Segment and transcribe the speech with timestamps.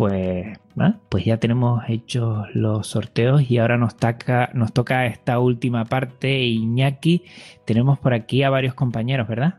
[0.00, 0.58] pues,
[1.10, 6.40] pues ya tenemos hechos los sorteos y ahora nos toca, nos toca esta última parte.
[6.40, 7.24] Iñaki,
[7.66, 9.58] tenemos por aquí a varios compañeros, ¿verdad?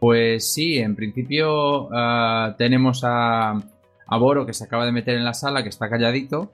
[0.00, 5.24] Pues sí, en principio ah, tenemos a, a Boro que se acaba de meter en
[5.24, 6.50] la sala, que está calladito,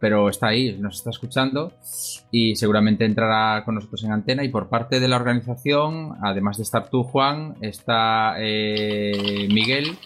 [0.00, 1.74] pero está ahí, nos está escuchando
[2.30, 4.44] y seguramente entrará con nosotros en antena.
[4.44, 9.98] Y por parte de la organización, además de estar tú, Juan, está eh, Miguel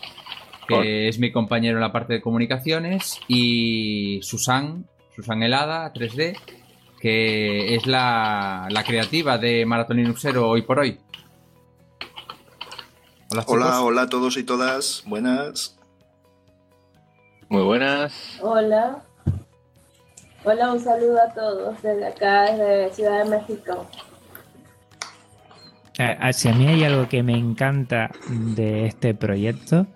[0.68, 4.86] que es mi compañero en la parte de comunicaciones, y Susan,
[5.16, 6.36] Susan Helada, 3D,
[7.00, 11.00] que es la, creativa de Maratón Linuxero hoy por hoy.
[13.30, 15.78] Hola, hola, hola a todos y todas, buenas.
[17.48, 18.38] Muy buenas.
[18.42, 19.02] Hola.
[20.44, 23.86] Hola, un saludo a todos desde acá, desde Ciudad de México.
[25.98, 29.88] Hacia mí hay algo que me encanta de este proyecto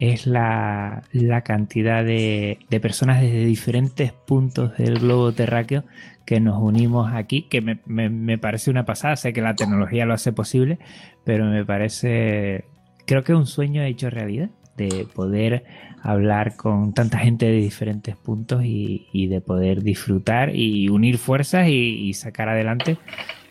[0.00, 1.02] es la,
[1.44, 5.84] cantidad de, personas desde diferentes puntos del globo terráqueo
[6.26, 10.32] que nos unimos aquí, que me, parece una pasada, sé que la tecnología lo hace
[10.32, 10.78] posible,
[11.24, 12.64] pero me parece,
[13.06, 15.64] creo que un sueño hecho realidad, de poder
[16.02, 22.08] hablar con tanta gente de diferentes puntos y, de poder disfrutar y unir fuerzas y,
[22.08, 22.98] y sacar adelante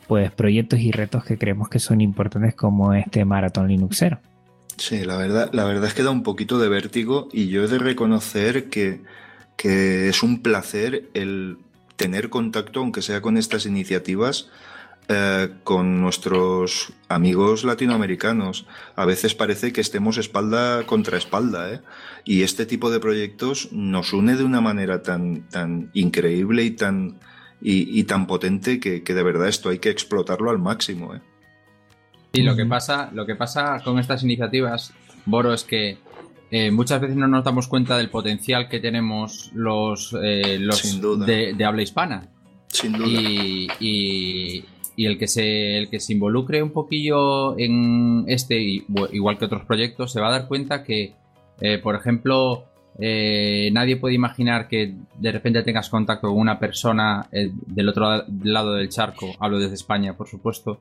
[0.08, 4.20] pues proyectos y retos que creemos que son importantes como este maratón Linuxero.
[4.78, 7.68] Sí, la verdad, la verdad es que da un poquito de vértigo y yo he
[7.68, 9.02] de reconocer que,
[9.56, 11.58] que es un placer el
[11.96, 14.50] tener contacto, aunque sea con estas iniciativas,
[15.10, 18.66] eh, con nuestros amigos latinoamericanos.
[18.96, 21.82] A veces parece que estemos espalda contra espalda, ¿eh?
[22.26, 27.20] Y este tipo de proyectos nos une de una manera tan, tan increíble y tan,
[27.62, 31.22] y, tan potente que, que, de verdad esto hay que explotarlo al máximo, ¿eh?
[32.36, 34.92] Y lo que pasa, lo que pasa con estas iniciativas,
[35.28, 36.00] Boro, es que
[36.50, 41.64] eh, muchas veces no nos damos cuenta del potencial que tenemos los, eh, los de,
[41.64, 42.28] habla hispana.
[42.70, 43.08] Sin duda.
[43.80, 44.66] Y,
[44.98, 50.12] el que se el que se involucre un poquillo en este, igual que otros proyectos,
[50.12, 51.14] se va a dar cuenta que,
[51.62, 52.66] eh, por ejemplo,
[53.00, 58.90] nadie puede imaginar que de repente tengas contacto con una persona del otro lado del
[58.90, 60.80] charco, hablo desde España, por supuesto,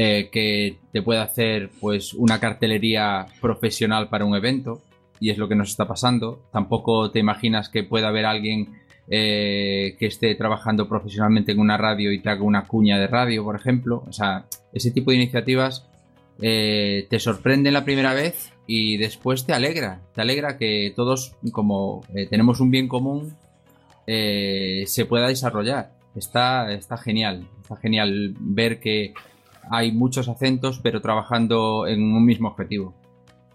[0.00, 4.80] eh, que te pueda hacer pues una cartelería profesional para un evento
[5.18, 6.40] y es lo que nos está pasando.
[6.52, 8.76] Tampoco te imaginas que pueda haber alguien
[9.08, 13.42] eh, que esté trabajando profesionalmente en una radio y te haga una cuña de radio,
[13.42, 14.04] por ejemplo.
[14.06, 15.88] O sea, ese tipo de iniciativas
[16.40, 20.02] eh, te sorprenden la primera vez y después te alegra.
[20.14, 23.34] Te alegra que todos, como tenemos un bien común,
[24.06, 25.90] se pueda desarrollar.
[26.14, 27.48] Está, está genial.
[27.62, 29.12] Está genial ver que
[29.70, 32.94] hay muchos acentos, pero trabajando en un mismo objetivo.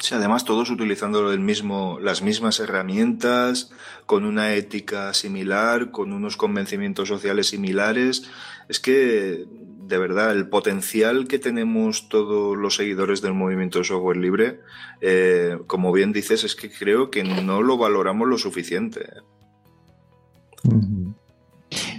[0.04, 3.72] Sí, además todos utilizando el mismo, las mismas herramientas,
[4.06, 8.30] con una ética similar, con unos convencimientos sociales similares.
[8.68, 14.18] Es que, de verdad, el potencial que tenemos todos los seguidores del movimiento de software
[14.18, 14.60] libre,
[15.00, 19.08] eh, como bien dices, es que creo que no lo valoramos lo suficiente.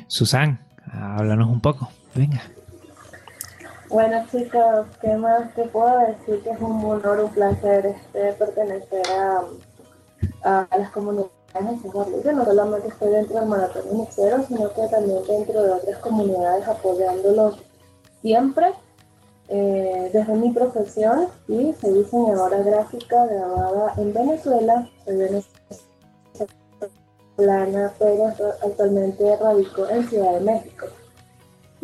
[0.08, 0.60] Susan,
[0.92, 1.90] háblanos un poco.
[2.14, 2.42] Venga.
[3.94, 6.42] Bueno chicos, ¿qué más te puedo decir?
[6.42, 9.06] Que es un honor, un placer este, pertenecer
[10.42, 11.30] a, las comunidades
[11.80, 16.66] de No solamente estoy dentro del Maratón Iniciero, sino que también dentro de otras comunidades
[16.66, 17.62] apoyándolos
[18.20, 18.72] siempre.
[19.46, 25.44] Eh, desde mi profesión y soy diseñadora gráfica grabada en Venezuela, soy
[27.36, 28.26] venezolana, pero
[28.60, 30.86] actualmente radico en Ciudad de México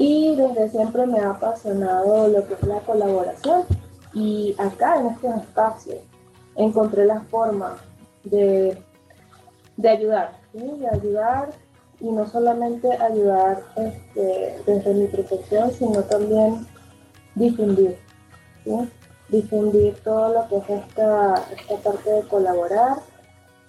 [0.00, 3.64] y desde siempre me ha apasionado lo que es la colaboración.
[4.14, 5.96] Y acá en este espacio
[6.56, 7.76] encontré la forma
[8.24, 8.82] de,
[9.76, 11.50] de ayudar, de ayudar
[12.00, 16.66] y no solamente ayudar este, desde mi profesión, sino también
[17.34, 17.98] difundir,
[19.28, 22.96] difundir todo lo que es esta, esta parte de colaborar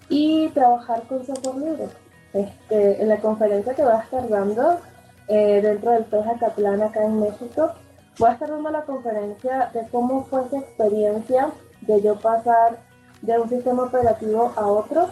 [0.08, 1.90] y trabajar con software libre.
[2.32, 4.80] Este, en la conferencia que va a estar dando
[5.28, 7.72] eh, dentro del PES Catlán acá en México.
[8.18, 11.52] Voy a estar dando la conferencia de cómo fue esa experiencia
[11.82, 12.80] de yo pasar
[13.22, 15.08] de un sistema operativo a otro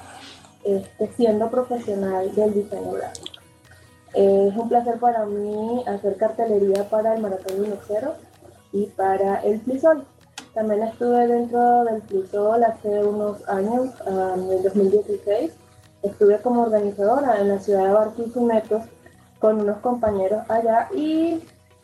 [0.64, 3.40] este, siendo profesional del diseño gráfico.
[4.14, 8.16] es un placer para mí hacer cartelería para el Maratón Linuxero
[8.74, 10.06] y para el Flisol.
[10.54, 15.52] También estuve dentro del Flisol hace unos años, en el 2016.
[16.02, 18.84] Estuve como organizadora en la ciudad de Barquisimetos
[19.39, 21.44] con unos compañeros allá y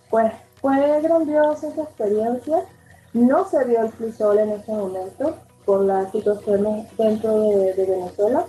[0.10, 0.32] pues
[0.62, 2.66] fue grandiosa esa experiencia.
[3.14, 5.36] No se vio el frisol en ese momento
[5.66, 8.46] por las situaciones dentro de, Venezuela,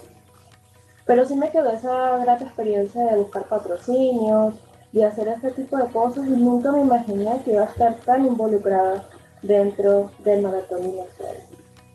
[1.06, 4.54] Pero sí me quedó esa grata experiencia de buscar patrocinios,
[4.92, 8.26] de hacer ese tipo de cosas y nunca me imaginé que iba a estar tan
[8.26, 9.04] involucrada
[9.42, 11.36] dentro del maratón universal.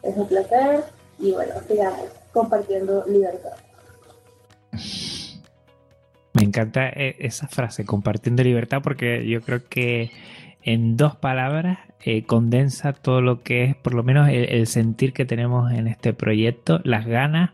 [0.01, 0.83] Es un placer
[1.19, 3.53] y bueno, sigamos compartiendo libertad.
[6.33, 10.11] Me encanta eh, esa frase, compartiendo libertad, porque yo creo que
[10.63, 15.25] en dos palabras eh, condensa todo lo que es, por lo menos, el, sentir que
[15.25, 17.51] tenemos en este proyecto, las ganas,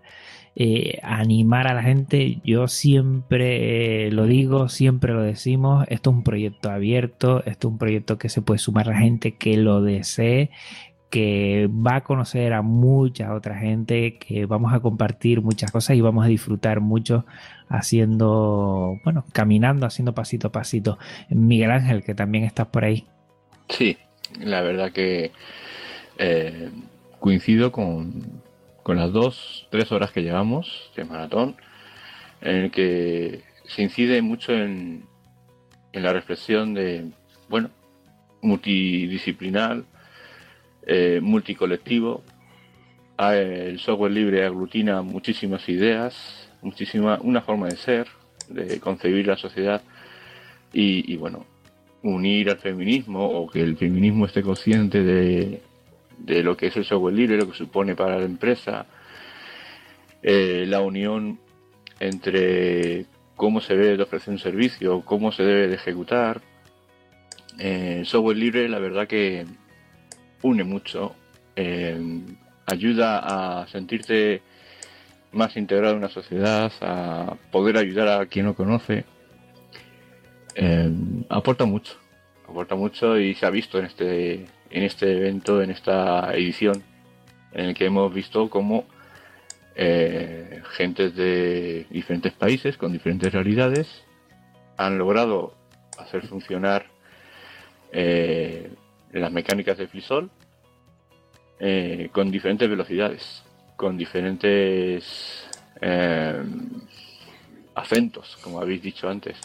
[0.55, 2.39] eh, animar a la gente.
[2.43, 7.77] Yo siempre lo digo, siempre lo decimos, esto es un proyecto abierto, esto es un
[7.79, 10.51] proyecto que se puede sumar a la gente que lo desee
[11.09, 16.01] que va a conocer a mucha otra gente, que vamos a compartir muchas cosas y
[16.01, 17.25] vamos a disfrutar mucho
[17.69, 20.97] haciendo, bueno, caminando, haciendo pasito a pasito.
[21.29, 23.05] Miguel Ángel, que también estás por ahí.
[23.69, 23.97] Sí,
[24.39, 25.31] la verdad que
[26.17, 26.69] eh,
[27.19, 28.41] coincido con,
[28.83, 31.55] con las dos, tres horas que llevamos de maratón,
[32.41, 35.05] en el que se incide mucho en,
[35.93, 37.11] en la reflexión de,
[37.49, 37.69] bueno,
[38.41, 39.83] multidisciplinar,
[40.87, 42.23] eh, multicolectivo.
[43.17, 48.07] Ah, el software libre aglutina muchísimas ideas, muchísima, una forma de ser,
[48.47, 49.81] de concebir la sociedad
[50.71, 51.45] y, bueno,
[52.03, 55.61] unir al feminismo o que el feminismo esté consciente de,
[56.19, 58.85] de lo que es el software libre, lo que supone para la empresa,
[60.21, 61.39] eh, la unión
[61.99, 66.41] entre cómo se debe de ofrecer un servicio, cómo se debe de ejecutar.
[67.59, 69.45] Eh, software libre, la verdad que
[70.43, 71.15] une mucho,
[71.55, 71.97] eh,
[72.65, 74.41] ayuda a sentirte
[75.31, 79.05] más integrado en una sociedad, a poder ayudar a quien no conoce.
[80.55, 80.91] Eh,
[81.29, 81.97] aporta mucho,
[82.47, 84.33] aporta mucho y se ha visto en este,
[84.69, 86.83] en este evento, en esta edición,
[87.51, 88.85] en el que hemos visto cómo
[89.75, 94.03] eh, gentes de diferentes países con diferentes realidades
[94.77, 95.53] han logrado
[95.99, 96.87] hacer funcionar
[99.11, 100.29] las mecánicas de Flisol
[101.59, 103.43] eh, con diferentes velocidades,
[103.75, 105.47] con diferentes
[105.81, 106.43] eh,
[107.75, 109.37] acentos, como habéis dicho antes.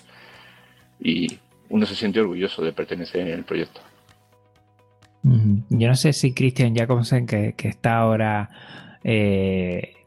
[1.00, 1.38] Y
[1.70, 3.80] uno se siente orgulloso de pertenecer en el proyecto.
[5.22, 8.50] Yo no sé si Cristian Jacobsen, que, que está ahora
[9.04, 10.01] eh,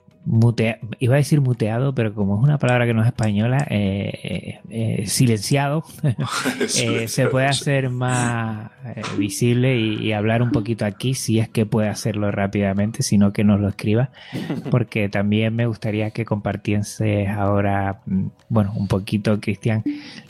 [1.00, 4.60] iba a decir muteado, pero como es una palabra que no es española, eh, eh,
[4.70, 5.84] eh, silenciado,
[6.68, 8.72] se puede hacer más
[9.18, 13.60] visible y, hablar un poquito aquí, si es que puede hacerlo rápidamente, sino que nos
[13.60, 14.12] lo escriba,
[14.72, 19.84] porque también me gustaría que compartiese ahora, mm, bueno, un poquito, Cristian,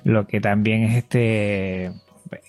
[0.03, 1.91] lo que también es este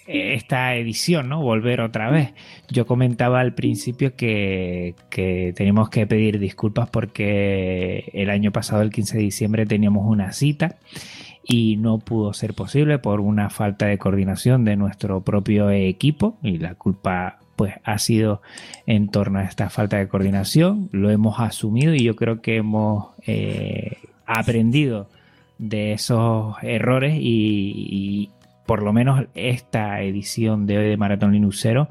[0.07, 1.43] esta edición, ¿no?
[1.43, 2.35] Volver otra vez.
[2.69, 8.91] Yo comentaba al principio que, que tenemos que pedir disculpas porque el año pasado, el
[8.91, 10.77] 15 de diciembre, teníamos una cita
[11.47, 16.59] y no pudo ser posible por una falta de coordinación de nuestro propio equipo y
[16.59, 18.43] la culpa pues ha sido
[18.87, 23.09] en torno a esta falta de coordinación lo hemos asumido y yo creo que hemos
[23.27, 23.97] eh,
[24.27, 25.09] aprendido
[25.59, 28.31] de esos errores y,
[28.67, 31.89] por lo menos esta edición de hoy de Maratón Linuxero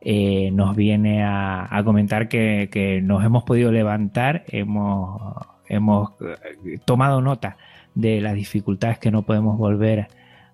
[0.00, 7.56] eh, nos viene a, comentar que, nos hemos podido levantar, hemos, eh, tomado nota
[7.94, 10.08] de las dificultades que no podemos volver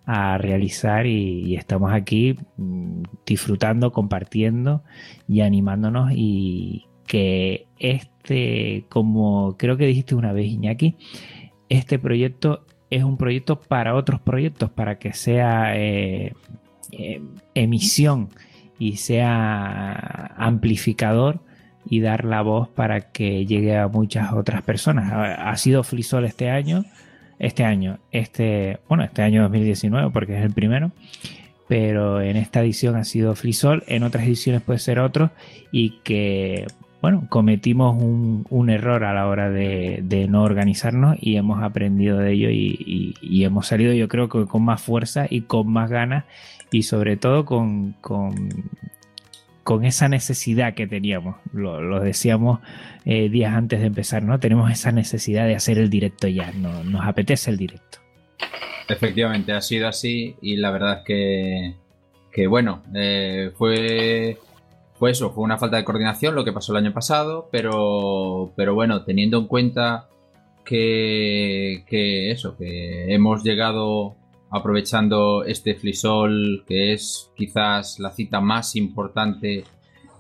[0.07, 4.83] a realizar y, estamos aquí mm, disfrutando, compartiendo
[5.29, 10.97] y animándonos y que este, como creo que dijiste una vez Iñaki,
[11.69, 16.33] este proyecto es un proyecto para otros proyectos, para que sea eh,
[16.93, 17.21] eh,
[17.55, 18.29] emisión
[18.79, 21.41] y sea amplificador
[21.85, 25.13] y dar la voz para que llegue a muchas otras personas.
[25.13, 26.85] Ha, sido Frisol este año,
[27.41, 30.93] este año, este, bueno, este año 2019 porque es el primero,
[31.67, 35.33] pero en esta edición ha sido Frisol, en otras ediciones puede ser otro
[35.73, 36.69] y que
[37.05, 42.49] bueno, cometimos un, error a la hora de, no organizarnos y hemos aprendido de ello
[42.49, 46.25] y, hemos salido yo creo que con más fuerza y con más ganas
[46.73, 51.37] y sobre todo con, con, esa necesidad que teníamos.
[51.53, 52.61] Lo, decíamos
[53.05, 54.41] eh, días antes de empezar, ¿no?
[54.41, 57.99] Tenemos esa necesidad de hacer el directo ya, no, nos apetece el directo.
[58.89, 61.75] Efectivamente, ha sido así y la verdad es que,
[62.33, 64.39] que bueno, eh, fue
[65.05, 68.73] fue eso, fue una falta de coordinación lo que pasó el año pasado, pero, pero
[68.73, 70.09] bueno, teniendo en cuenta
[70.65, 74.17] que, que eso, que hemos llegado
[74.49, 79.65] aprovechando este Flisol, que es quizás la cita más importante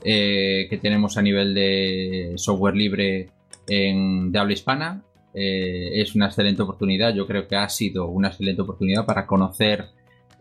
[0.04, 3.30] eh, que tenemos a nivel de software libre
[3.66, 7.14] en, de habla hispana, eh, es una excelente oportunidad.
[7.14, 9.86] Yo creo que ha sido una excelente oportunidad para conocer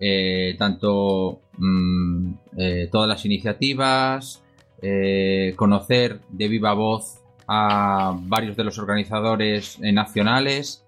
[0.05, 4.39] eh, tanto mm, eh, todas las iniciativas,
[5.55, 10.83] conocer de viva voz a varios de los organizadores nacionales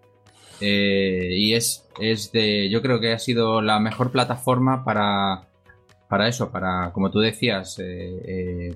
[0.59, 5.47] y es, es de, yo creo que ha sido la mejor plataforma para,
[6.09, 7.81] para eso, para, como tú decías,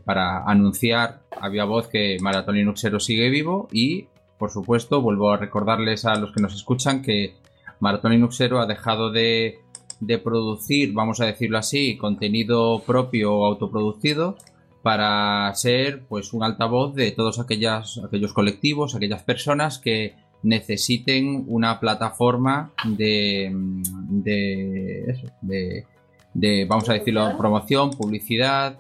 [0.06, 4.08] para anunciar a viva voz que Maratón Linuxero sigue vivo y
[4.40, 7.36] por supuesto, vuelvo a recordarles a los que nos escuchan que
[7.82, 9.60] Maratón Linuxero ha dejado de,
[10.24, 14.38] producir, vamos a decirlo así, contenido propio o autoproducido
[14.82, 21.80] para ser pues un altavoz de todos aquellas, aquellos colectivos, aquellas personas que necesiten una
[21.80, 23.52] plataforma de,
[24.10, 25.86] de,
[26.34, 28.80] de vamos a decirlo, promoción, publicidad,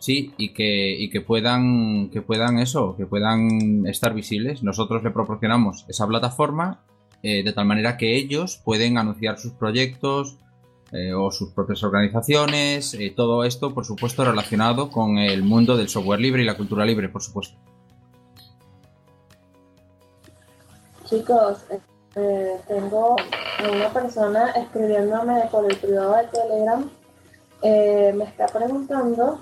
[0.00, 4.62] Sí, y que, y que puedan, que puedan eso, que puedan estar visibles.
[4.62, 6.80] Nosotros le proporcionamos esa plataforma
[7.22, 10.38] eh, de tal manera que ellos pueden anunciar sus proyectos
[10.92, 15.88] eh, o sus propias organizaciones, eh, todo esto, por supuesto, relacionado con el mundo del
[15.88, 17.56] software libre y la cultura libre, por supuesto.
[21.04, 21.58] Chicos,
[22.68, 26.90] tengo a una persona escribiéndome por el privado de Telegram,
[27.62, 29.40] me está preguntando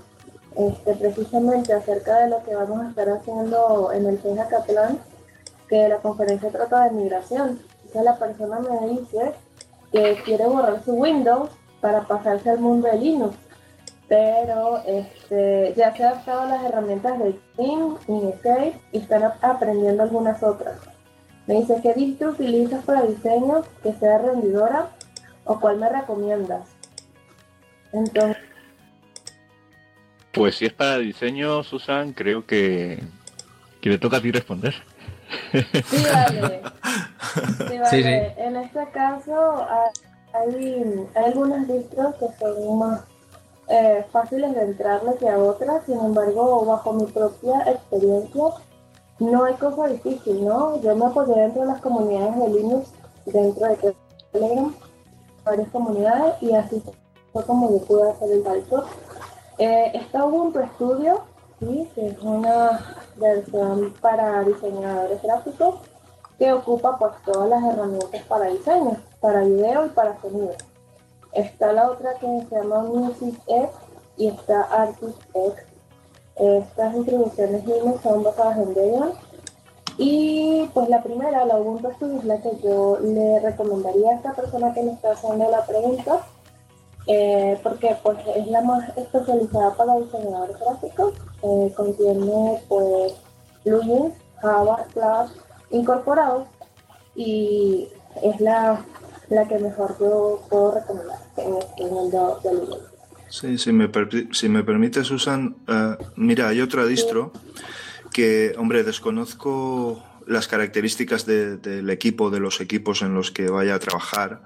[0.58, 4.98] este, precisamente acerca de lo que vamos a estar haciendo en el CEJA Plan,
[5.68, 7.60] que la conferencia trata de migración.
[7.84, 9.34] Entonces la persona me dice
[9.92, 13.36] que quiere borrar su Windows para pasarse al mundo de Linux,
[14.08, 19.24] pero este, ya se ha adaptado a las herramientas de Steam y Escape y están
[19.42, 20.78] aprendiendo algunas otras.
[21.46, 24.90] Me dice, ¿qué distro utilizas para diseño que sea rendidora
[25.44, 26.68] o cuál me recomiendas?
[27.92, 28.36] Entonces,
[30.32, 33.02] pues si es para diseño, Susan, creo que,
[33.80, 34.74] que le toca a ti responder.
[35.52, 36.62] Sí, vale.
[37.68, 38.34] Sí, vale.
[38.38, 39.66] En este caso
[40.32, 43.00] hay, algunas distros que son más
[43.68, 48.44] eh, fáciles de entrarle que a otras, sin embargo, bajo mi propia experiencia,
[49.18, 50.80] no hay cosa difícil, ¿no?
[50.80, 52.90] Yo me apoyé dentro de las comunidades de Linux,
[53.26, 53.94] dentro de
[54.32, 54.74] Telegram,
[55.44, 56.82] varias comunidades, y así
[57.32, 58.86] fue como yo pude hacer el salto
[59.58, 61.24] eh, está Ubuntu Studio,
[61.58, 61.88] ¿sí?
[61.94, 62.80] que es una
[63.18, 65.76] versión para diseñadores gráficos
[66.38, 70.54] que ocupa pues todas las herramientas para diseño, para video y para sonido.
[71.32, 73.68] Está la otra que se llama Music X
[74.16, 75.54] y está Artist X.
[76.36, 79.12] Estas distribuciones Linux son basadas en Debian.
[79.98, 84.32] Y pues la primera, la Ubuntu Studio, es la que yo le recomendaría a esta
[84.32, 86.20] persona que me está haciendo la pregunta
[87.08, 93.14] eh, porque pues es la más especializada para diseñadores gráficos, eh, contiene pues
[93.64, 95.30] plugins, Java, Flash
[95.70, 96.48] incorporados
[97.16, 97.88] y
[98.22, 98.84] es la,
[99.30, 102.82] la que mejor yo puedo recomendar en, el de, Linux.
[103.30, 103.90] Sí, si me,
[104.32, 107.32] si me permite, Susan, uh, mira, hay otra distro
[108.12, 113.78] que, hombre, desconozco las características del equipo, de los equipos en los que vaya a
[113.78, 114.42] trabajar,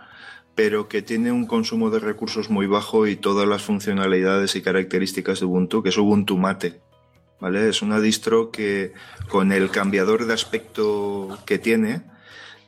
[0.54, 5.40] pero que tiene un consumo de recursos muy bajo y todas las funcionalidades y características
[5.40, 6.80] de Ubuntu, que es Ubuntu Mate.
[7.42, 7.68] ¿vale?
[7.68, 8.92] Es una distro que
[9.28, 12.02] con el cambiador de aspecto que tiene,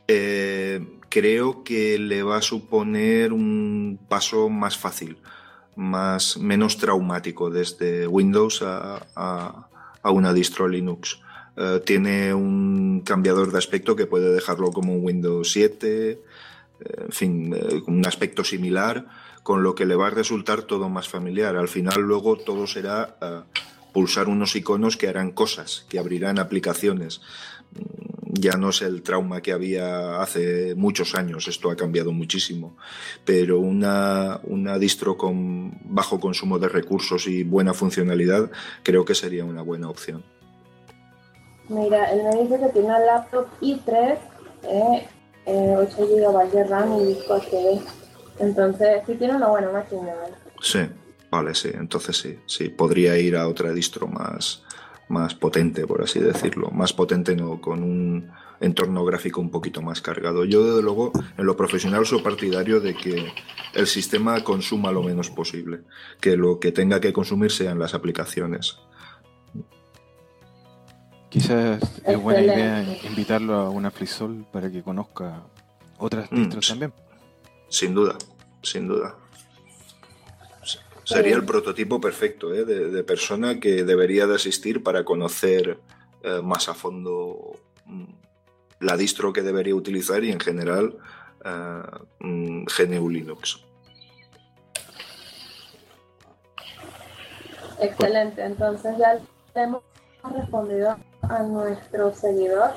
[0.08, 5.18] eh, creo que le va a suponer un paso más fácil,
[5.76, 9.68] más, menos traumático desde Windows a,
[10.02, 11.20] una distro Linux.
[11.56, 16.20] Eh, tiene un cambiador de aspecto que puede dejarlo como un Windows 7,
[16.84, 19.06] en fin, eh, un aspecto similar,
[19.42, 21.56] con lo que le va a resultar todo más familiar.
[21.56, 23.40] Al final luego todo será eh,
[23.92, 27.20] pulsar unos iconos que harán cosas, que abrirán aplicaciones.
[27.72, 32.76] Mm, ya no es el trauma que había hace muchos años, esto ha cambiado muchísimo,
[33.24, 34.40] pero una,
[34.78, 38.50] distro con bajo consumo de recursos y buena funcionalidad
[38.82, 40.24] creo que sería una buena opción.
[41.68, 44.18] Mira, él me dice que tiene una laptop i3
[44.64, 45.06] eh,
[45.46, 47.80] 8 GB RAM y disco HD.
[48.38, 50.12] Entonces, sí tiene una buena máquina.
[50.60, 50.80] Sí,
[51.30, 51.70] vale, sí.
[51.72, 52.68] Entonces sí, sí.
[52.68, 54.62] Podría ir a otra distro más,
[55.08, 56.70] más potente, por así decirlo.
[56.70, 60.44] Más potente no, con un entorno gráfico un poquito más cargado.
[60.44, 63.32] Yo, desde luego, en lo profesional soy partidario de que
[63.74, 65.82] el sistema consuma lo menos posible.
[66.20, 68.78] Que lo que tenga que consumir sean las aplicaciones.
[71.34, 75.42] Quizás es buena idea invitarlo a una FreeSol para que conozca
[75.98, 76.92] otras mm, distros también.
[77.68, 78.16] Sin duda,
[78.62, 79.16] sin duda.
[81.02, 82.64] Sería el prototipo perfecto ¿eh?
[82.64, 85.80] de, persona que debería de asistir para conocer
[86.22, 88.04] eh, más a fondo mm,
[88.78, 90.96] la distro que debería utilizar y en general
[92.20, 93.60] mm, GNU Linux.
[97.80, 99.18] Excelente, entonces ya
[99.60, 99.82] hemos
[100.32, 102.70] respondido a nuestro seguidor.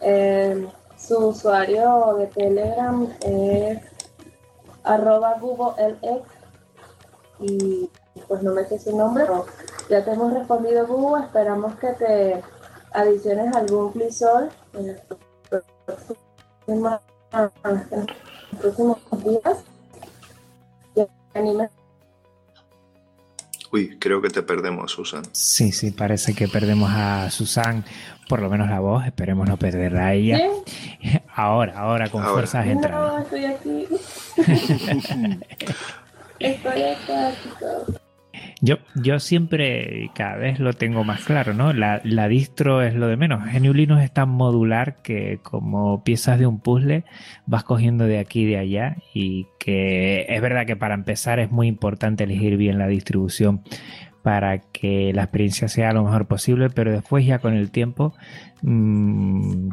[0.00, 3.80] Eh, su usuario de Telegram es
[4.82, 6.22] arroba GuboLX
[7.40, 7.90] y
[8.26, 9.24] pues no me sé su nombre,
[9.88, 12.42] ya te hemos respondido Google, esperamos que te
[12.92, 15.64] adiciones algún plisol en los
[18.60, 19.64] próximos, días.
[23.70, 25.22] Uy, creo que te perdemos, Susan.
[25.32, 27.84] Sí, sí, parece que perdemos a Susan,
[28.28, 30.40] por lo menos la voz, esperemos no perderla a ella.
[31.34, 33.12] Ahora, ahora con fuerzas entradas.
[33.12, 33.86] No, estoy aquí.
[36.40, 37.97] estoy acá, chicos.
[38.60, 41.72] Yo, yo siempre, cada vez lo tengo más claro, ¿no?
[41.72, 43.44] La, distro es lo de menos.
[43.52, 47.04] GNU Linux es tan modular que como piezas de un puzzle
[47.46, 51.52] vas cogiendo de aquí y de allá y que es verdad que para empezar es
[51.52, 53.62] muy importante elegir bien la distribución
[54.22, 58.14] para que la experiencia sea lo mejor posible, pero después ya con el tiempo
[58.62, 59.70] mmm,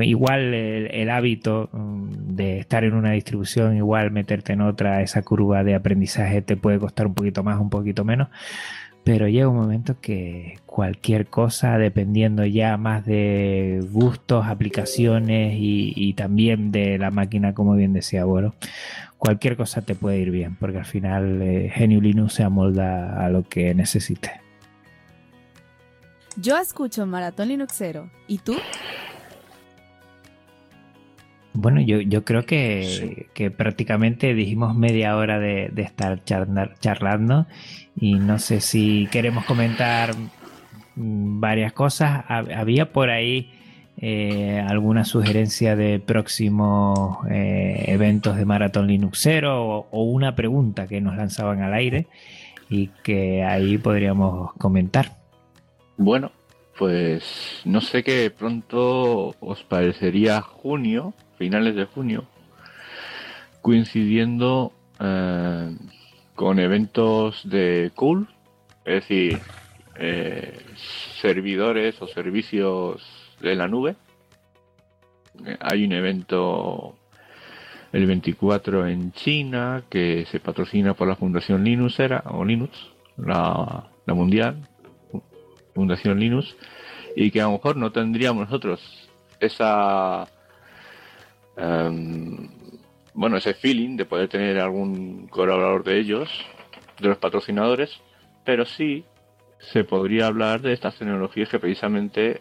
[0.00, 5.64] igual el, hábito mm, de estar en una distribución, igual meterte en otra, esa curva
[5.64, 8.28] de aprendizaje te puede costar un poquito más, un poquito menos,
[9.04, 16.70] pero llega un momento que cualquier cosa, dependiendo ya más de gustos, aplicaciones y, también
[16.72, 18.54] de la máquina, como bien decía bueno,
[19.16, 23.30] cualquier cosa te puede ir bien, porque al final eh, GNU Linux se amolda a
[23.30, 24.32] lo que necesites.
[26.36, 28.10] Yo escucho Maratón Linuxero.
[28.28, 28.54] ¿Y tú?
[31.60, 37.46] Bueno, yo, yo creo que, prácticamente dijimos media hora de, estar charlando
[37.96, 40.14] y no sé si queremos comentar
[40.94, 42.24] mm, varias cosas.
[42.28, 43.50] Había por ahí
[43.96, 51.00] eh, alguna sugerencia de próximos eh, eventos de Maratón Linuxero o, o, una pregunta que
[51.00, 52.06] nos lanzaban al aire
[52.70, 55.16] y que ahí podríamos comentar.
[55.96, 56.30] Bueno,
[56.78, 62.24] pues no sé qué pronto os parecería junio finales de junio,
[63.62, 65.76] coincidiendo eh,
[66.34, 68.28] con eventos de Cool,
[68.84, 69.38] es decir,
[69.96, 70.58] eh,
[71.20, 73.02] servidores o servicios
[73.40, 73.96] de la nube.
[75.60, 76.96] Hay un evento
[77.92, 84.14] el 24 en China que se patrocina por la Fundación Linuxera o Linux, la, la
[84.14, 84.67] mundial,
[85.78, 86.56] Fundación Linux,
[87.16, 89.08] y que a lo mejor no tendríamos nosotros
[89.40, 90.28] esa
[91.58, 92.48] Em,
[93.14, 96.28] bueno, ese feeling de poder tener algún colaborador de ellos,
[97.00, 98.00] de los patrocinadores,
[98.44, 99.04] pero sí
[99.58, 102.40] se podría hablar de estas tecnologías que precisamente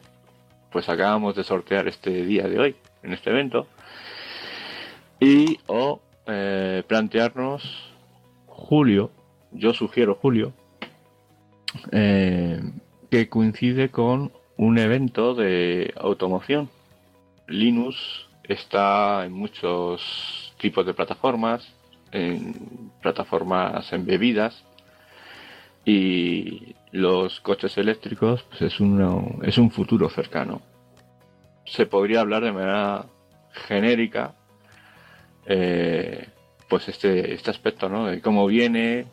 [0.72, 3.66] pues acabamos de sortear este día de hoy, en este evento,
[5.20, 7.92] y o eh, plantearnos
[8.46, 9.10] julio,
[9.52, 10.54] yo sugiero julio,
[11.92, 12.62] eh,
[13.10, 16.70] que coincide con un evento de automoción.
[17.48, 21.68] Linux está en muchos tipos de plataformas,
[22.12, 24.64] en plataformas embebidas
[25.86, 30.62] y los coches eléctricos pues es, uno, es un futuro cercano.
[31.66, 33.06] Se podría hablar de manera
[33.68, 34.36] genérica
[35.46, 36.28] eh,
[36.68, 38.08] pues este, este aspecto, ¿no?
[38.08, 39.06] De cómo viene,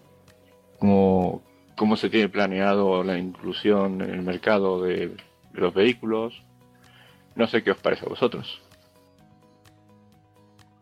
[0.78, 1.42] cómo,
[1.76, 5.16] cómo se tiene planeado la inclusión en el mercado de
[5.52, 6.42] los vehículos.
[7.34, 8.60] No sé qué os parece a vosotros.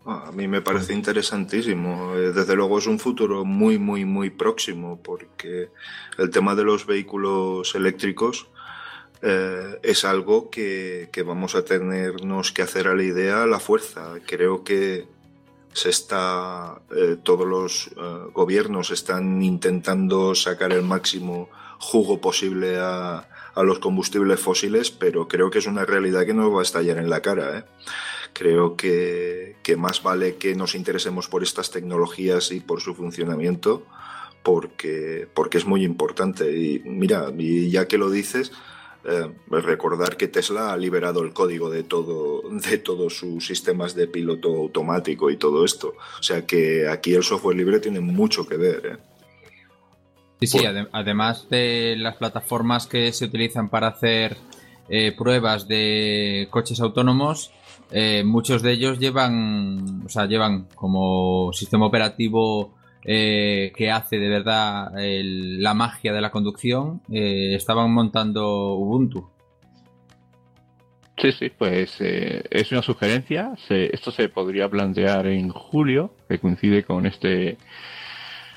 [0.05, 2.15] A mí me parece interesantísimo.
[2.17, 5.69] Eh, desde luego es un futuro muy, muy, muy próximo porque
[6.19, 8.49] el tema de los vehículos eléctricos
[9.23, 14.15] eh, es algo que, vamos a tenernos que hacer a la idea a la fuerza.
[14.27, 15.07] Creo que
[15.73, 17.91] se está, eh, todos los
[18.33, 25.51] gobiernos están intentando sacar el máximo jugo posible a, a, los combustibles fósiles, pero creo
[25.51, 27.59] que es una realidad que nos va a estallar en la cara.
[27.59, 27.65] ¿eh?
[28.33, 33.87] Creo que, más vale que nos interesemos por estas tecnologías y por su funcionamiento,
[34.43, 36.57] porque, porque es muy importante.
[36.57, 38.53] Y mira, y ya que lo dices,
[39.05, 44.07] eh, recordar que Tesla ha liberado el código de todo de todos sus sistemas de
[44.07, 45.95] piloto automático y todo esto.
[46.19, 48.87] O sea que aquí el software libre tiene mucho que ver.
[48.87, 48.97] ¿eh?
[50.41, 54.37] Sí, sí, además de las plataformas que se utilizan para hacer
[54.89, 57.53] eh, pruebas de coches autónomos,
[58.25, 62.73] muchos de ellos llevan, o sea, llevan como sistema operativo
[63.05, 69.31] eh, que hace de verdad la magia de la conducción, eh, estaban montando Ubuntu.
[71.19, 73.53] Sí, sí, pues eh, es una sugerencia.
[73.69, 77.59] esto se podría plantear en julio, que coincide con este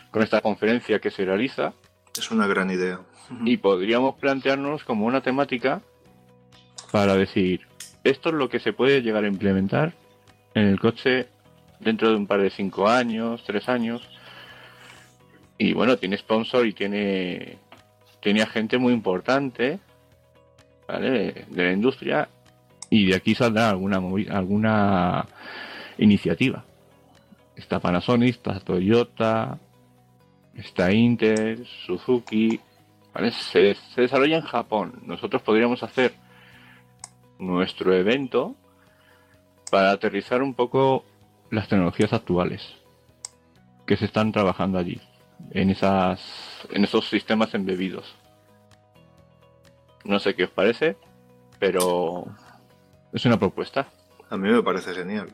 [0.10, 1.74] con esta conferencia que se realiza.
[2.18, 3.02] Es una gran idea.
[3.44, 5.82] Y podríamos plantearnos como una temática
[6.92, 7.68] para decir,
[8.04, 9.94] esto es lo que se puede llegar a implementar
[10.54, 11.28] en el coche
[11.80, 14.10] dentro de un par de cinco años, tres años.
[15.58, 17.58] Y bueno, tiene sponsor y tiene,
[18.20, 19.80] tiene gente muy importante
[20.88, 21.46] ¿vale?
[21.50, 22.28] de la industria
[22.90, 23.98] y de aquí saldrá alguna,
[24.32, 25.26] alguna
[25.98, 26.66] iniciativa.
[27.56, 29.58] Está Panasonic, está Toyota,
[30.56, 32.60] está Intel, Suzuki.
[33.14, 33.32] ¿vale?
[33.32, 35.02] Se, se desarrolla en Japón.
[35.06, 36.14] Nosotros podríamos hacer
[37.40, 38.56] nuestro evento
[39.72, 41.06] para aterrizar un poco
[41.50, 42.62] las tecnologías actuales
[43.88, 45.00] que se están trabajando allí
[45.52, 46.22] en esas
[46.72, 48.16] en esos sistemas embebidos.
[50.04, 50.98] No sé qué os parece,
[51.60, 52.26] pero
[53.14, 53.88] es una propuesta.
[54.30, 55.30] A mí me parece genial.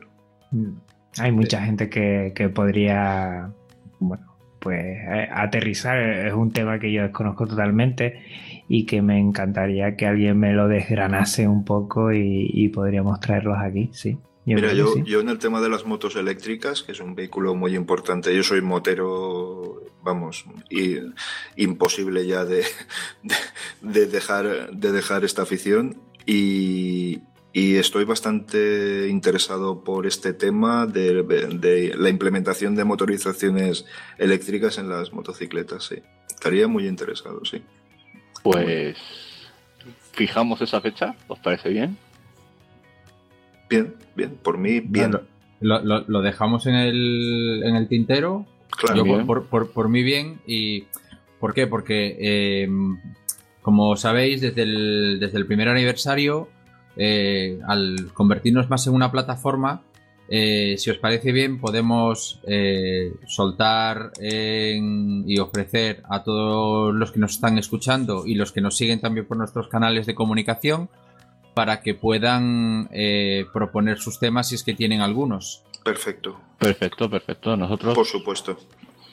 [1.18, 3.50] Hay mucha gente que, que podría,
[3.98, 5.98] bueno, pues eh, aterrizar.
[5.98, 8.22] Es un tema que yo desconozco totalmente
[8.68, 13.90] y que me encantaría que alguien me lo desgranase un poco y, podríamos traerlos aquí,
[13.92, 14.18] sí.
[14.44, 17.76] Mira, yo, yo en el tema de las motos eléctricas, que es un vehículo muy
[17.76, 20.96] importante, yo soy motero, vamos, y,
[21.56, 22.64] imposible ya de,
[23.82, 27.20] de, dejar, de dejar esta afición y,
[27.52, 33.84] y estoy bastante interesado por este tema de, de, la implementación de motorizaciones
[34.18, 35.96] eléctricas en las motocicletas, sí.
[36.28, 37.62] Estaría muy interesado, sí.
[38.42, 38.96] Pues
[40.12, 41.96] fijamos esa fecha, ¿os parece bien?
[43.72, 45.18] Bien, bien, por mí, bien.
[45.60, 48.46] lo, dejamos en el, en el tintero.
[48.76, 50.40] Claro, por, por, por, mí bien.
[50.46, 50.84] ¿Y
[51.40, 51.66] por qué?
[51.66, 52.68] Porque, eh,
[53.62, 56.48] como sabéis, desde el, desde el primer aniversario,
[56.96, 59.82] eh, al convertirnos más en una plataforma,
[60.28, 67.32] eh, si os parece bien, podemos eh, soltar y ofrecer a todos los que nos
[67.32, 70.88] están escuchando y los que nos siguen también por nuestros canales de comunicación
[71.54, 75.62] para que puedan eh, proponer sus temas si es que tienen algunos.
[75.84, 76.40] Perfecto.
[76.58, 77.56] Perfecto, perfecto.
[77.56, 77.94] Nosotros.
[77.94, 78.56] Por supuesto.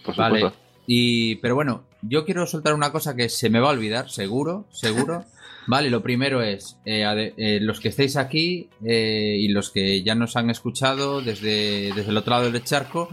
[0.05, 0.53] Por supuesto.
[0.85, 4.65] Y, pero bueno, yo quiero soltar una cosa que se me va a olvidar, seguro,
[4.71, 5.25] seguro.
[5.67, 10.15] Vale, lo primero es, eh, eh, los que estéis aquí eh, y los que ya
[10.15, 13.07] nos han escuchado desde, desde el otro lado del charco,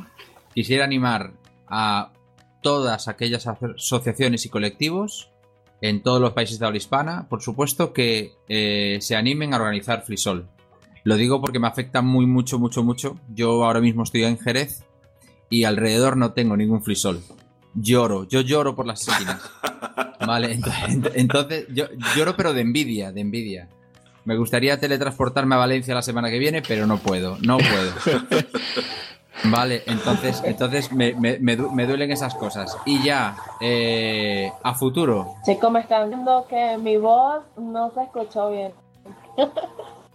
[0.55, 1.35] quisiera animar
[1.69, 2.13] a
[2.63, 5.31] todas aquellas asociaciones y colectivos
[5.81, 8.33] en todos los países de habla hispana, por supuesto, que
[9.01, 10.49] se animen a organizar Frisol.
[11.05, 13.17] Lo digo porque me afecta muy mucho, mucho, mucho.
[13.33, 14.85] Yo ahora mismo estoy en Jerez
[15.51, 17.23] y alrededor no tengo ningún Frisol
[17.81, 19.41] lloro, yo lloro por las esquinas.
[20.27, 20.59] Vale,
[21.15, 21.87] entonces, yo
[22.17, 23.69] lloro pero de envidia, de envidia.
[24.25, 27.93] Me gustaría teletransportarme a Valencia la semana que viene, pero no puedo, no puedo.
[29.45, 31.13] Vale, entonces, entonces me,
[31.57, 32.77] duelen esas cosas.
[32.85, 35.35] Y ya, eh, a futuro.
[35.45, 38.73] Chicos, me están diciendo que mi voz no se escuchó bien.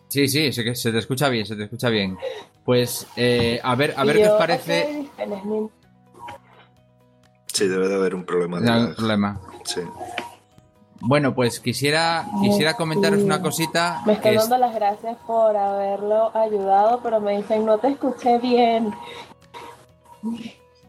[0.07, 2.17] Sí, sí, se, se te escucha bien, se te escucha bien.
[2.65, 5.09] Pues, eh, a ver, a ver qué os parece.
[7.47, 8.59] Sí, debe de haber un problema.
[8.59, 9.39] De problema.
[9.63, 9.81] Sí.
[11.01, 14.01] Bueno, pues quisiera, quisiera comentaros una cosita.
[14.05, 18.93] Me estoy dando las gracias por haberlo ayudado, pero me dicen, no te escuché bien.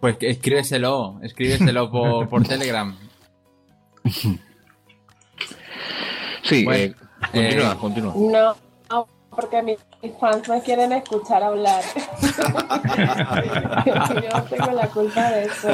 [0.00, 2.94] Pues escríbeselo, escríbeselo por, por Telegram.
[6.42, 6.94] Sí, eh,
[7.32, 8.14] continúa, eh, continúa.
[8.16, 8.56] No,
[9.34, 9.78] porque mis
[10.20, 11.82] fans me quieren escuchar hablar.
[13.86, 15.68] Yo tengo la culpa de eso,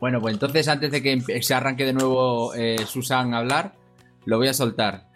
[0.00, 3.74] Bueno, pues entonces antes de que se arranque de nuevo eh, Susan a hablar,
[4.24, 5.08] lo voy a soltar.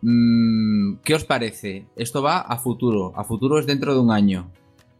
[0.00, 1.86] Mm, ¿Qué os parece?
[1.94, 3.12] Esto va a futuro.
[3.16, 4.50] A futuro es dentro de un año.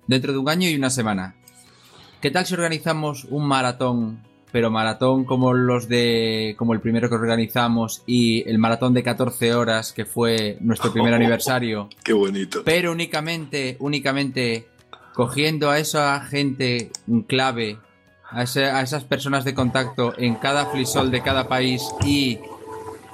[0.06, 1.36] Dentro de un año y una semana.
[2.20, 4.22] ¿Qué tal si organizamos un maratón
[4.54, 9.52] pero maratón como los de como el primero que organizamos y el maratón de 14
[9.52, 11.88] horas que fue nuestro primer aniversario.
[12.04, 12.62] Qué bonito.
[12.64, 14.68] Pero únicamente únicamente
[15.12, 16.92] cogiendo a esa gente
[17.26, 17.78] clave,
[18.34, 22.38] a, esas personas de contacto en cada flisol de cada país y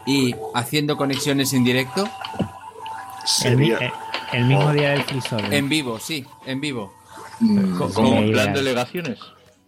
[0.06, 2.08] y haciendo conexiones en directo.
[3.44, 3.92] El, eh,
[4.32, 5.40] el, mismo día del flisol.
[5.40, 5.58] ¿eh?
[5.58, 6.92] En vivo, sí, en vivo.
[7.40, 9.18] Mm, ¿Con plan delegaciones?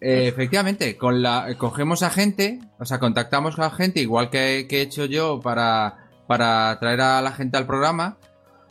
[0.01, 4.81] Eh, efectivamente, con la, cogemos a gente, o sea, contactamos a gente, igual que, he
[4.81, 8.17] hecho yo para, para traer a la gente al programa,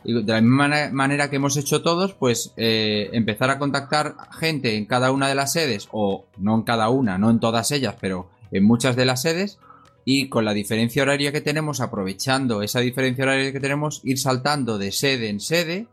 [0.03, 4.85] de la misma manera que hemos hecho todos, pues eh, empezar a contactar gente en
[4.85, 8.29] cada una de las sedes, o no en cada una, no en todas ellas, pero
[8.51, 9.59] en muchas de las sedes,
[10.05, 14.77] y con la diferencia horaria que tenemos, aprovechando esa diferencia horaria que tenemos, ir saltando
[14.77, 15.87] de sede en sede.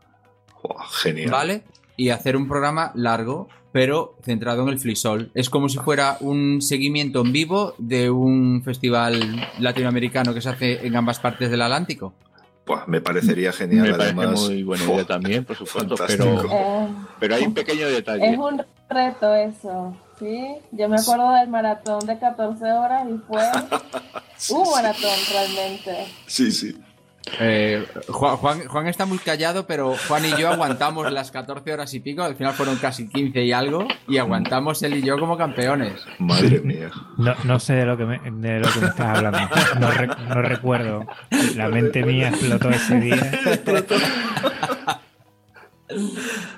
[1.03, 1.31] genial.
[1.31, 1.63] ¿Vale?
[1.97, 5.31] Y hacer un programa largo, pero centrado en el Flisol.
[5.35, 10.87] Es como si fuera un seguimiento en vivo de un festival latinoamericano que se hace
[10.87, 12.15] en ambas partes del Atlántico.
[12.87, 13.83] Me parecería genial.
[13.89, 14.41] Me parece además.
[14.41, 18.31] muy buena idea también, por supuesto, pero, Eh, pero hay un pequeño detalle.
[18.31, 20.55] es un reto eso, ¿sí?
[20.73, 23.43] Yo me acuerdo del maratón de 14 horas y fue
[24.59, 26.07] un maratón realmente.
[26.27, 26.77] Sí, sí.
[27.39, 31.93] Eh, Juan, Juan- Juan está muy callado, pero Juan y yo aguantamos las 14 horas
[31.95, 35.37] y pico, al final fueron casi 15 y algo, y aguantamos él y yo como
[35.37, 35.93] campeones.
[36.19, 36.91] Madre mía.
[37.19, 39.39] No, no sé de lo que me, de lo que me estás hablando.
[39.79, 41.07] No, re- no recuerdo.
[41.57, 43.31] La mente mía explotó ese día.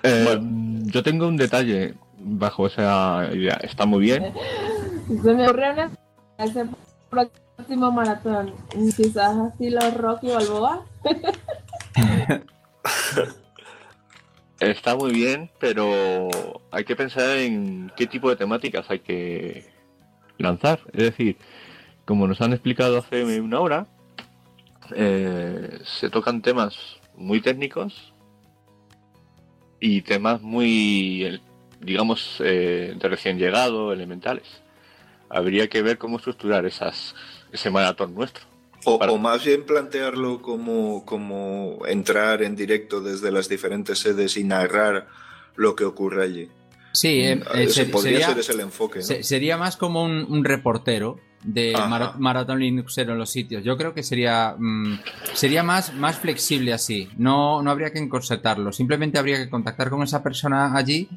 [0.02, 0.38] Eh,
[0.84, 3.54] yo tengo un detalle bajo esa idea.
[3.62, 4.32] Está muy bien.
[5.22, 5.90] Se me ocurrió una-
[7.56, 8.54] próximo maratón,
[8.96, 10.84] quizás así los Rocky Balboa.
[14.60, 16.28] Está muy bien, pero
[16.70, 19.72] hay que pensar en qué tipo de temáticas hay que
[20.38, 20.80] lanzar.
[20.92, 21.36] Es decir,
[22.04, 23.86] como nos han explicado hace una hora,
[24.94, 26.76] eh, se tocan temas
[27.16, 28.12] muy técnicos
[29.80, 31.40] y temas muy,
[31.80, 34.62] digamos, eh, de recién llegado, elementales.
[35.28, 37.16] Habría que ver cómo estructurar esas,
[37.52, 38.44] ese maratón nuestro.
[38.84, 44.36] O, Para- o más bien plantearlo como, como entrar en directo desde las diferentes sedes
[44.36, 45.06] y narrar
[45.54, 46.48] lo que ocurre allí.
[46.92, 48.98] Sí, eh, eh, Ese ser- podría sería, ser ese el enfoque.
[48.98, 49.04] ¿no?
[49.04, 53.64] se- sería más como un, un reportero de mara- Maratón Linuxero en los sitios.
[53.64, 54.98] Yo creo que sería mm,
[55.32, 57.08] sería más, más flexible así.
[57.16, 58.72] No, no habría que encorsetarlo.
[58.72, 61.08] Simplemente habría que contactar con esa persona allí.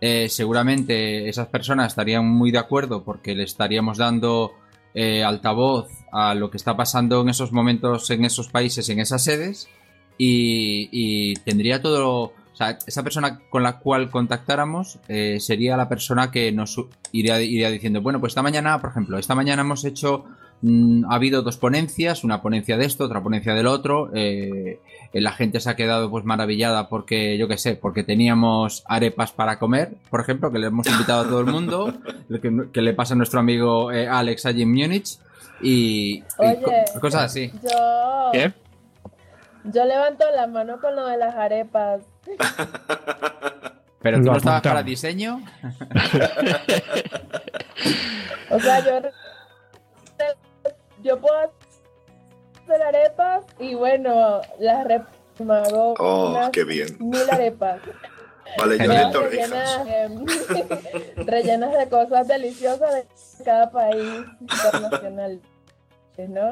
[0.00, 4.52] Eh, seguramente esas personas estarían muy de acuerdo porque le estaríamos dando
[4.94, 9.24] eh, altavoz a lo que está pasando en esos momentos, en esos países, en esas
[9.24, 9.68] sedes.
[10.16, 12.32] Y, y tendría todo.
[12.54, 16.80] O sea, esa persona con la cual contactáramos eh, sería la persona que nos
[17.10, 20.24] iría, iría diciendo, bueno, pues esta mañana, por ejemplo, esta mañana hemos hecho,
[20.62, 24.78] mm, ha habido dos ponencias, una ponencia de esto, otra ponencia del otro, eh,
[25.20, 29.58] la gente se ha quedado pues maravillada porque, yo qué sé, porque teníamos arepas para
[29.58, 31.92] comer, por ejemplo, que le hemos invitado a todo el mundo,
[32.42, 35.18] que, que le pasa a nuestro amigo eh, Alex allí en Múnich,
[35.60, 36.60] y, Oye.
[36.62, 37.52] co- cosas así.
[37.62, 38.52] Yo, ¿Qué?
[39.64, 42.02] yo levanto la mano con lo de las arepas.
[44.02, 45.40] Pero tú no estabas para diseño.
[48.50, 49.00] O sea, yo,
[51.02, 51.52] yo puedo
[52.64, 56.96] hacer arepas y bueno, las hago Oh, unas qué bien.
[56.98, 57.80] mil arepas.
[58.58, 59.50] Vale, yo torrijas.
[59.50, 60.26] rellenas, em,
[61.26, 65.40] rellenas de cosas deliciosas de cada país internacional.
[66.28, 66.50] ¿No?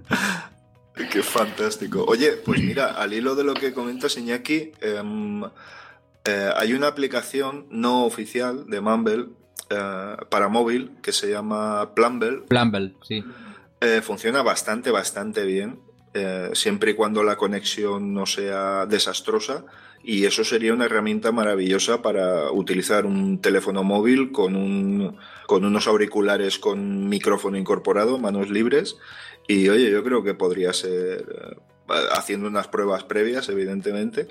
[1.10, 2.04] Qué fantástico.
[2.06, 5.42] Oye, pues mira, al hilo de lo que comentas, Iñaki, em,
[6.24, 9.26] eh, hay una aplicación no oficial de Mumble
[9.70, 12.42] eh, para móvil que se llama Plumble.
[12.48, 13.24] Plumble, sí.
[13.84, 15.78] Eh, funciona bastante, bastante bien,
[16.14, 19.66] eh, siempre y cuando la conexión no sea desastrosa.
[20.02, 25.86] Y eso sería una herramienta maravillosa para utilizar un teléfono móvil con, un, con unos
[25.86, 28.96] auriculares con micrófono incorporado, manos libres.
[29.48, 31.56] Y oye, yo creo que podría ser, eh,
[32.12, 34.28] haciendo unas pruebas previas, evidentemente,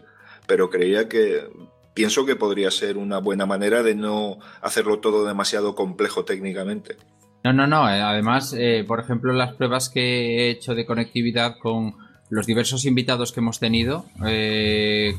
[0.48, 1.48] pero creía que,
[1.94, 6.98] pienso que podría ser una buena manera de no hacerlo todo demasiado complejo técnicamente.
[7.44, 7.90] No, no, no.
[7.90, 10.02] eh, Además, eh, por ejemplo, las pruebas que
[10.48, 11.96] he hecho de conectividad con
[12.30, 15.16] los diversos invitados que hemos tenido, eh,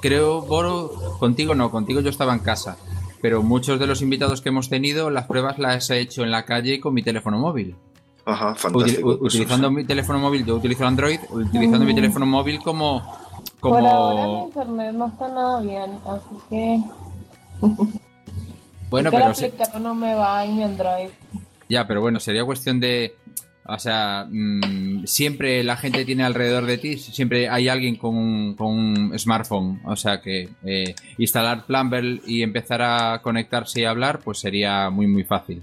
[0.00, 2.76] creo, Boro, contigo no, contigo yo estaba en casa.
[3.20, 6.44] Pero muchos de los invitados que hemos tenido, las pruebas las he hecho en la
[6.44, 7.76] calle con mi teléfono móvil.
[8.24, 9.18] Ajá, fantástico.
[9.20, 13.02] utilizando mi teléfono móvil, yo utilizo Android, utilizando mi teléfono móvil como.
[13.60, 16.82] Por ahora mi como internet no está nada bien, así que,
[18.92, 21.08] bueno, el pero se- no me va en mi Android.
[21.68, 23.16] Ya, pero bueno, sería cuestión de.
[23.64, 28.54] O sea, mm, siempre la gente tiene alrededor de ti, siempre hay alguien con un,
[28.56, 29.80] con un smartphone.
[29.84, 35.06] O sea que eh, instalar Plumble y empezar a conectarse y hablar, pues sería muy,
[35.06, 35.62] muy fácil.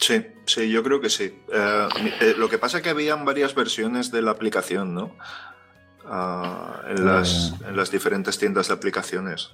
[0.00, 1.24] Sí, sí, yo creo que sí.
[1.52, 1.88] Eh,
[2.22, 5.14] eh, lo que pasa es que habían varias versiones de la aplicación, ¿no?
[6.06, 9.50] Ah, en, las, en las diferentes tiendas de aplicaciones.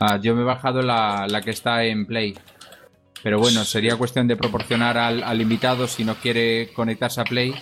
[0.00, 2.36] Ah, yo me he bajado la, la que está en Play.
[3.22, 7.52] Pero bueno, sería cuestión de proporcionar al, al invitado, si no quiere conectarse a Play,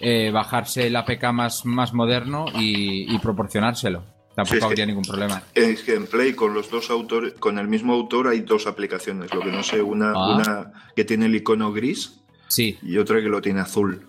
[0.00, 4.04] eh, bajarse el APK más, más moderno y, y proporcionárselo.
[4.36, 5.42] Tampoco Sí, es que- habría ningún problema.
[5.54, 9.32] Es que en Play con los dos autores, con el mismo autor hay dos aplicaciones.
[9.34, 10.34] Lo que no sé, una, Ah.
[10.36, 12.78] una que tiene el icono gris Sí.
[12.82, 14.08] Y otra que lo tiene azul.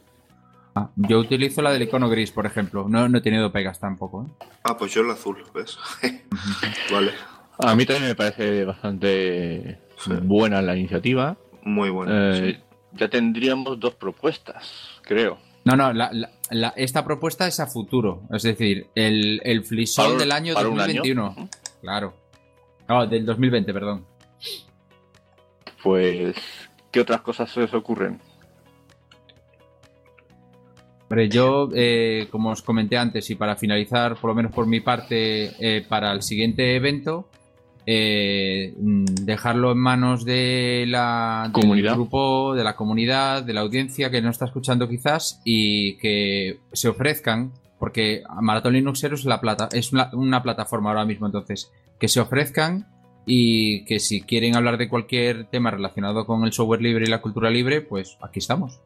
[0.75, 2.85] Ah, yo utilizo la del icono gris, por ejemplo.
[2.87, 4.25] No, no he tenido pegas tampoco.
[4.25, 4.45] ¿eh?
[4.63, 5.77] Ah, pues yo el azul, ¿ves?
[6.91, 7.11] vale.
[7.59, 9.79] A mí también me parece bastante
[10.23, 11.37] buena la iniciativa.
[11.63, 12.37] Muy buena.
[12.37, 12.61] Eh,
[12.93, 15.37] ya tendríamos dos propuestas, creo.
[15.63, 15.91] No, no,
[16.75, 18.23] esta propuesta es a futuro.
[18.31, 21.49] Es decir, el, el flisol del año 2021.
[21.81, 22.13] Claro.
[22.87, 24.05] No, del 2020, perdón.
[25.83, 26.35] Pues,
[26.91, 28.19] ¿qué otras cosas se os ocurren?
[31.03, 34.79] Hombre, yo, eh, como os comenté antes, y para finalizar, por lo menos por mi
[34.81, 37.29] parte, eh, para el siguiente evento,
[37.87, 41.91] eh, mm, dejarlo en manos de la comunidad.
[41.91, 46.59] del grupo, de la comunidad, de la audiencia que no está escuchando quizás y que
[46.73, 52.07] se ofrezcan, porque Maratón Linuxero es, la plata, es una, plataforma ahora mismo, entonces, que
[52.07, 52.87] se ofrezcan
[53.27, 57.21] y que si quieren hablar de cualquier tema relacionado con el software libre y la
[57.21, 58.79] cultura libre, pues aquí estamos.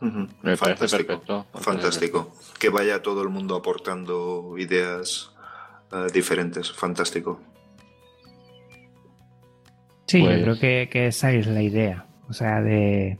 [0.00, 1.46] Me parece perfecto.
[1.54, 2.32] Fantástico.
[2.58, 5.32] Que vaya todo el mundo aportando ideas
[5.92, 6.72] eh, diferentes.
[6.72, 7.40] Fantástico.
[10.10, 12.06] Sí, yo creo pues que, que, esa es la idea.
[12.28, 13.18] O sea, de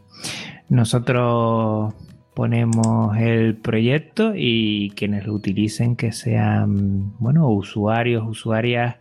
[0.69, 1.95] nosotros
[2.35, 8.97] ponemos el proyecto y quienes lo utilicen que sean, bueno, usuarios, usuarias,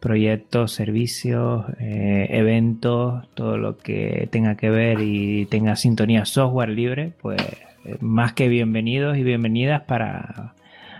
[0.00, 7.12] proyectos, servicios, eh, eventos, todo lo que tenga que ver y tenga sintonía software libre,
[7.20, 7.42] pues
[7.84, 10.54] eh, más que bienvenidos y bienvenidas para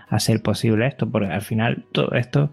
[0.07, 2.51] hacer posible esto, porque al final todo esto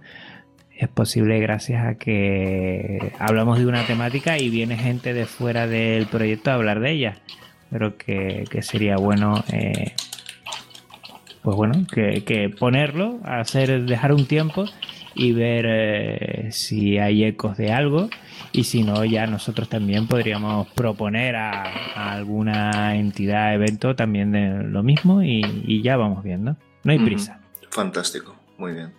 [0.77, 6.07] es posible gracias a que hablamos de una temática y viene gente de fuera del
[6.07, 7.19] proyecto a hablar de ella.
[7.71, 9.95] Pero que, sería bueno, eh,
[11.43, 14.65] pues bueno, que, ponerlo, hacer, dejar un tiempo
[15.15, 18.11] y ver eh, si hay ecos de algo.
[18.53, 24.83] Y si no, ya nosotros también podríamos proponer a, alguna entidad, evento también de lo
[24.85, 26.57] mismo y, ya vamos viendo.
[26.85, 27.41] No hay prisa.
[27.71, 28.95] Fantástico, muy bien.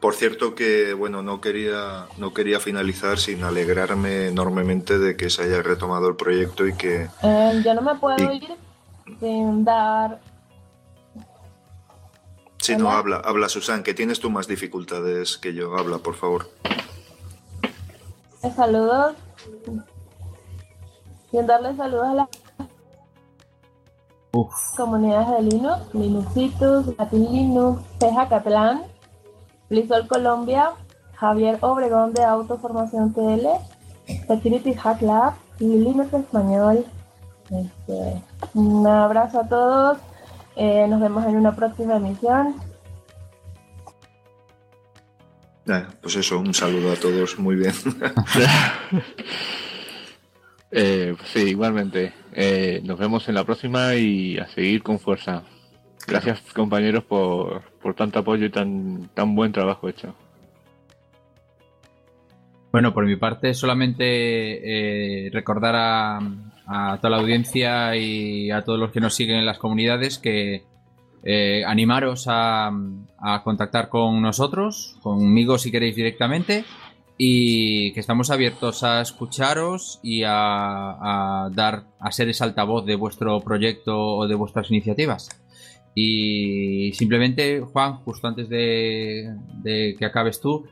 [0.00, 5.44] Por cierto que, bueno, no quería, no quería finalizar sin alegrarme enormemente de que se
[5.44, 7.08] haya retomado el proyecto y que...
[7.22, 8.54] Eh, yo no me puedo ir
[9.18, 10.20] sin dar...
[12.58, 15.76] Si no, habla, habla Susan, que tienes tú más dificultades que yo.
[15.76, 16.50] Habla, por favor.
[18.42, 19.16] Eh, saludos.
[21.30, 22.14] Sin darle saludos a
[24.76, 28.82] comunidades de Linux, Linuxitos, Latin Linux, Teja Catalán,
[30.08, 30.70] Colombia,
[31.16, 33.46] Javier Obregón de Autoformación TL,
[34.26, 36.84] Security Hack Lab y Linux Español.
[37.50, 38.22] Este,
[38.54, 39.98] un abrazo a todos.
[40.56, 42.54] Eh, nos vemos en una próxima emisión.
[46.02, 47.74] pues eso, un saludo a todos, muy bien.
[50.76, 52.12] Eh, sí, igualmente.
[52.32, 55.44] Eh, nos vemos en la próxima y a seguir con fuerza.
[56.04, 60.16] Gracias compañeros por, por tanto apoyo y tan, tan buen trabajo hecho.
[62.72, 66.18] Bueno, por mi parte solamente eh, recordar a,
[66.66, 70.64] a, toda la audiencia y a todos los que nos siguen en las comunidades que
[71.22, 72.72] eh, animaros a,
[73.18, 76.64] a, contactar con nosotros, conmigo si queréis directamente
[77.16, 83.40] y que estamos abiertos a escucharos y a, dar a ser ese altavoz de vuestro
[83.40, 85.28] proyecto o de vuestras iniciativas.
[85.94, 90.66] Y simplemente, Juan, justo antes de, que acabes tú,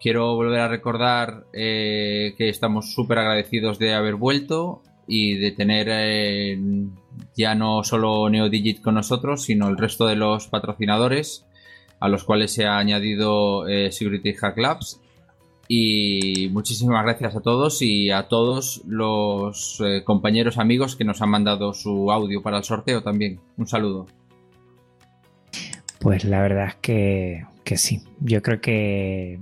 [0.00, 5.88] quiero volver a recordar eh, que estamos súper agradecidos de haber vuelto y de tener
[5.90, 6.58] eh,
[7.36, 11.46] ya no solo NeoDigit con nosotros, sino el resto de los patrocinadores
[12.00, 15.00] a los cuales se ha añadido eh, Security Hack Labs.
[15.66, 21.72] Y muchísimas gracias a todos y a todos los compañeros amigos que nos han mandado
[21.72, 23.40] su audio para el sorteo también.
[23.56, 24.06] Un saludo.
[26.04, 28.02] Pues la verdad es que, sí.
[28.20, 29.40] Yo creo que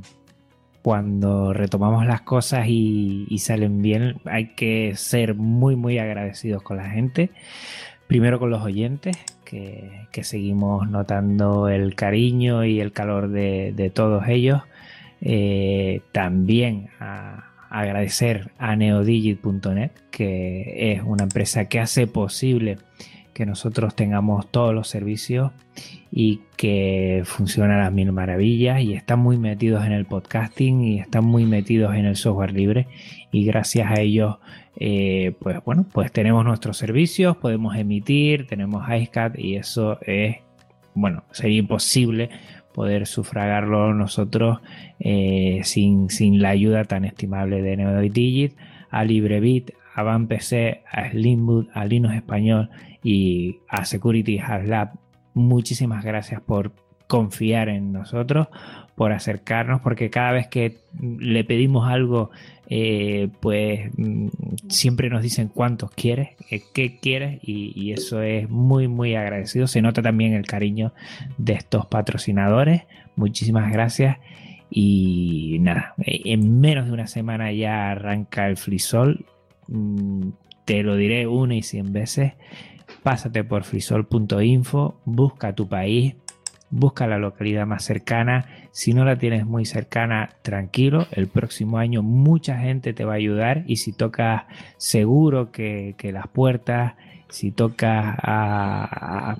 [0.81, 6.89] cuando retomamos las cosas y, salen bien, hay que ser muy, muy agradecidos con la
[6.89, 7.31] gente.
[8.07, 14.63] Primero con los oyentes, que, seguimos notando el cariño y el calor de, todos ellos.
[15.25, 16.89] Eh, también
[17.71, 22.79] agradecer a neodigit.net, que es una empresa que hace posible
[23.33, 25.53] que nosotros tengamos todos los servicios
[26.11, 31.01] y que funcionan a las mil maravillas y están muy metidos en el podcasting y
[31.01, 32.89] están muy metidos en el software libre.
[33.31, 34.37] Y gracias a ellos
[34.77, 40.37] eh, pues bueno pues tenemos nuestros servicios podemos emitir tenemos iSCAT y eso es
[40.95, 42.31] bueno sería imposible
[42.73, 44.61] poder sufragarlo nosotros
[45.01, 48.55] eh, sin, sin la ayuda tan estimable de NeoDigit
[48.91, 52.71] a LibreBit a Van PC, a Slimboot, a Linux Español
[53.03, 54.93] y a Security Hard Lab,
[55.35, 56.73] muchísimas gracias por
[57.07, 58.49] confiar en nosotros,
[58.95, 62.31] por acercarnos, porque cada vez que le pedimos algo,
[62.69, 64.29] eh, pues mm,
[64.69, 69.67] siempre nos dicen cuántos quieres, eh, qué quieres, y, eso es muy, muy agradecido.
[69.67, 70.93] Se nota también el cariño
[71.39, 72.83] de estos patrocinadores.
[73.17, 74.19] Muchísimas gracias.
[74.71, 79.27] Y nada, en menos de una semana ya arranca el frisol.
[79.69, 80.31] Mm,
[80.65, 82.33] te lo diré una y cien veces.
[83.03, 86.15] Pásate por frisol.info, busca tu país,
[86.73, 88.47] busca la localidad más cercana.
[88.73, 91.07] Si no la tienes muy cercana, tranquilo.
[91.13, 94.45] El próximo año mucha gente te va a ayudar y si tocas
[94.79, 96.95] seguro que, las puertas,
[97.29, 99.37] si tocas a,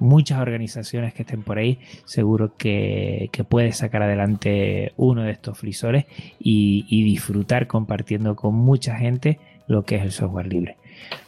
[0.00, 6.04] muchas organizaciones que estén por ahí, seguro que, puedes sacar adelante uno de estos frisores
[6.38, 10.76] y disfrutar compartiendo con mucha gente lo que es el software libre.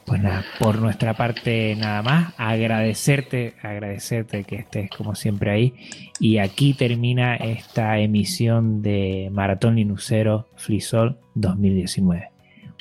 [0.07, 5.75] Pues nada, por nuestra parte nada más, agradecerte, agradecerte que estés como siempre ahí.
[6.21, 12.31] Y aquí termina esta emisión de Maratón Linuxero Flisol 2019.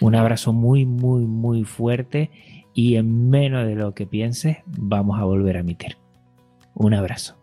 [0.02, 2.30] Un abrazo muy, muy, muy fuerte
[2.74, 5.98] y en menos de lo que pienses vamos a volver a emitir.
[6.74, 7.38] Un abrazo.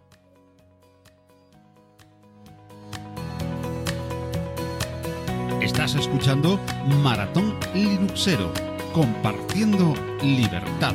[5.62, 6.60] Estás escuchando
[7.02, 10.94] Maratón Linuxero compartiendo libertad.